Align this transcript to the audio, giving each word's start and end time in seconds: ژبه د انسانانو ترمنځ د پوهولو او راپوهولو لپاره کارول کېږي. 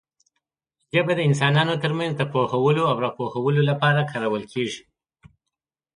ژبه 0.93 1.13
د 1.15 1.21
انسانانو 1.29 1.73
ترمنځ 1.83 2.11
د 2.17 2.23
پوهولو 2.33 2.83
او 2.91 2.95
راپوهولو 3.05 3.61
لپاره 3.69 4.07
کارول 4.11 4.43
کېږي. 4.53 4.83